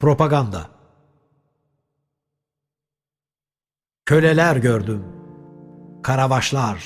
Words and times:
Propaganda 0.00 0.66
Köleler 4.06 4.56
gördüm. 4.56 5.04
Karavaşlar. 6.02 6.84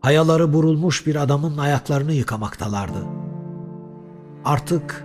Hayaları 0.00 0.52
burulmuş 0.52 1.06
bir 1.06 1.16
adamın 1.16 1.58
ayaklarını 1.58 2.12
yıkamaktalardı. 2.12 3.06
Artık 4.44 5.04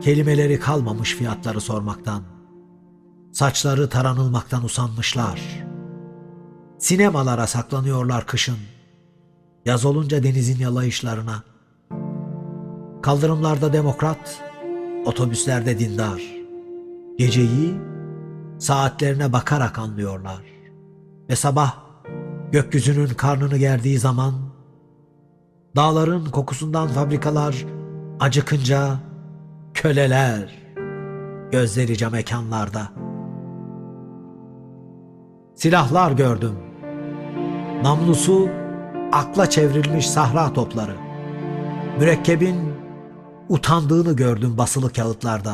kelimeleri 0.00 0.60
kalmamış 0.60 1.14
fiyatları 1.14 1.60
sormaktan. 1.60 2.22
Saçları 3.32 3.88
taranılmaktan 3.88 4.64
usanmışlar. 4.64 5.64
Sinemalara 6.78 7.46
saklanıyorlar 7.46 8.26
kışın. 8.26 8.58
Yaz 9.64 9.84
olunca 9.84 10.22
denizin 10.22 10.58
yalayışlarına. 10.58 11.42
Kaldırımlarda 13.02 13.72
demokrat, 13.72 14.43
otobüslerde 15.04 15.78
dindar. 15.78 16.22
Geceyi 17.18 17.74
saatlerine 18.58 19.32
bakarak 19.32 19.78
anlıyorlar. 19.78 20.42
Ve 21.30 21.36
sabah 21.36 21.76
gökyüzünün 22.52 23.08
karnını 23.08 23.56
gerdiği 23.58 23.98
zaman 23.98 24.34
dağların 25.76 26.24
kokusundan 26.24 26.88
fabrikalar 26.88 27.64
acıkınca 28.20 28.98
köleler 29.74 30.64
gözlerice 31.52 32.08
mekanlarda. 32.08 32.88
Silahlar 35.54 36.12
gördüm. 36.12 36.54
Namlusu 37.82 38.48
akla 39.12 39.50
çevrilmiş 39.50 40.10
sahra 40.10 40.52
topları. 40.52 40.94
Mürekkebin 41.98 42.73
utandığını 43.48 44.16
gördüm 44.16 44.58
basılı 44.58 44.92
kağıtlarda. 44.92 45.52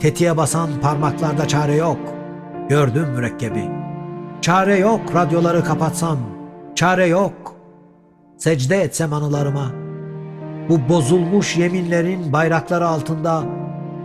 Tetiğe 0.00 0.36
basan 0.36 0.70
parmaklarda 0.82 1.48
çare 1.48 1.74
yok. 1.74 1.98
Gördüm 2.68 3.08
mürekkebi. 3.16 3.68
Çare 4.40 4.76
yok 4.78 5.00
radyoları 5.14 5.64
kapatsam. 5.64 6.18
Çare 6.74 7.06
yok. 7.06 7.32
Secde 8.38 8.76
etsem 8.82 9.12
anılarıma. 9.12 9.72
Bu 10.68 10.88
bozulmuş 10.88 11.56
yeminlerin 11.56 12.32
bayrakları 12.32 12.86
altında 12.86 13.42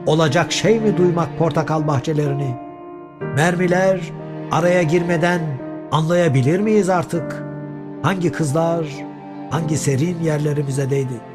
olacak 0.05 0.51
şey 0.51 0.79
mi 0.79 0.97
duymak 0.97 1.37
portakal 1.37 1.87
bahçelerini? 1.87 2.55
Mermiler 3.35 4.01
araya 4.51 4.83
girmeden 4.83 5.41
anlayabilir 5.91 6.59
miyiz 6.59 6.89
artık? 6.89 7.43
Hangi 8.01 8.31
kızlar, 8.31 8.85
hangi 9.49 9.77
serin 9.77 10.19
yerlerimize 10.23 10.89
değdi? 10.89 11.30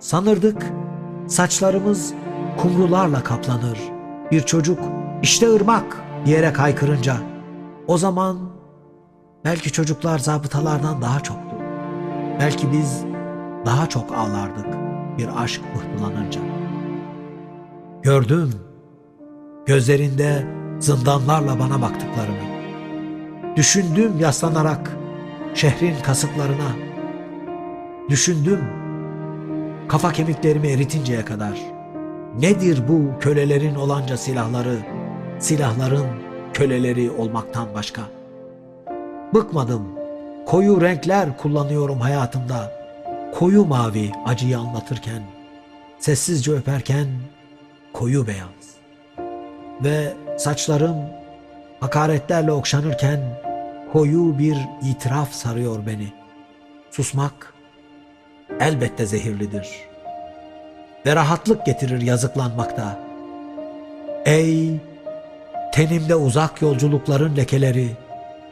Sanırdık 0.00 0.72
saçlarımız 1.26 2.14
kumrularla 2.56 3.24
kaplanır. 3.24 3.78
Bir 4.30 4.40
çocuk 4.40 4.78
işte 5.22 5.54
ırmak 5.54 5.96
diyerek 6.26 6.58
haykırınca. 6.58 7.16
O 7.86 7.98
zaman 7.98 8.38
belki 9.44 9.72
çocuklar 9.72 10.18
zabıtalardan 10.18 11.02
daha 11.02 11.20
çoktu. 11.20 11.56
Belki 12.40 12.72
biz 12.72 13.04
daha 13.66 13.88
çok 13.88 14.12
ağlardık 14.12 14.66
bir 15.18 15.42
aşk 15.42 15.62
fırtılanınca. 15.74 16.40
Gördüm 18.02 18.52
gözlerinde 19.66 20.46
zindanlarla 20.78 21.58
bana 21.58 21.82
baktıklarını. 21.82 22.58
Düşündüm 23.56 24.18
yaslanarak 24.18 24.96
şehrin 25.54 25.94
kasıklarına. 26.02 26.70
Düşündüm 28.08 28.77
kafa 29.88 30.12
kemiklerimi 30.12 30.68
eritinceye 30.68 31.24
kadar. 31.24 31.58
Nedir 32.38 32.88
bu 32.88 33.18
kölelerin 33.20 33.74
olanca 33.74 34.16
silahları, 34.16 34.78
silahların 35.38 36.06
köleleri 36.52 37.10
olmaktan 37.10 37.68
başka? 37.74 38.02
Bıkmadım, 39.34 39.88
koyu 40.46 40.80
renkler 40.80 41.36
kullanıyorum 41.36 42.00
hayatımda. 42.00 42.78
Koyu 43.34 43.64
mavi 43.64 44.12
acıyı 44.26 44.58
anlatırken, 44.58 45.22
sessizce 45.98 46.52
öperken 46.52 47.06
koyu 47.92 48.26
beyaz. 48.26 48.78
Ve 49.84 50.14
saçlarım 50.38 50.96
hakaretlerle 51.80 52.52
okşanırken 52.52 53.20
koyu 53.92 54.38
bir 54.38 54.56
itiraf 54.82 55.32
sarıyor 55.32 55.86
beni. 55.86 56.12
Susmak 56.90 57.54
elbette 58.60 59.06
zehirlidir. 59.06 59.68
Ve 61.06 61.16
rahatlık 61.16 61.66
getirir 61.66 62.00
yazıklanmakta. 62.00 62.98
Ey 64.24 64.70
tenimde 65.72 66.14
uzak 66.16 66.62
yolculukların 66.62 67.36
lekeleri, 67.36 67.88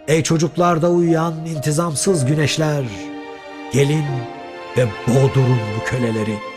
ey 0.09 0.23
çocuklarda 0.23 0.91
uyuyan 0.91 1.47
intizamsız 1.47 2.27
güneşler, 2.27 2.85
gelin 3.73 4.05
ve 4.77 4.87
boğdurun 5.07 5.59
bu 5.81 5.85
köleleri.'' 5.85 6.56